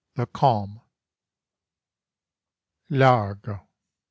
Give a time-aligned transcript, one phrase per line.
[0.15, 0.81] THE CALM
[2.89, 3.67] _Largo.